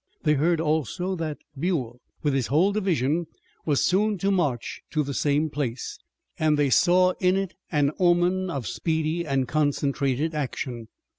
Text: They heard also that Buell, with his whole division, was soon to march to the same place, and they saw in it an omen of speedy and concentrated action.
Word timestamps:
They 0.23 0.33
heard 0.33 0.59
also 0.59 1.15
that 1.17 1.37
Buell, 1.55 2.01
with 2.23 2.33
his 2.33 2.47
whole 2.47 2.71
division, 2.71 3.27
was 3.67 3.83
soon 3.85 4.17
to 4.17 4.31
march 4.31 4.81
to 4.89 5.03
the 5.03 5.13
same 5.13 5.51
place, 5.51 5.99
and 6.39 6.57
they 6.57 6.71
saw 6.71 7.11
in 7.19 7.37
it 7.37 7.53
an 7.71 7.91
omen 7.99 8.49
of 8.49 8.65
speedy 8.65 9.27
and 9.27 9.47
concentrated 9.47 10.33
action. 10.33 10.87